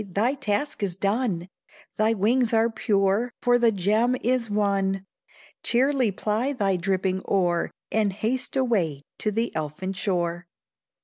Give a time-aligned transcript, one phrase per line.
[0.13, 1.47] thy task is done,
[1.97, 5.05] Thy wings are pure, for the gem is won
[5.61, 10.47] Cheerly ply thy dripping oar, And haste away to the elfin shore.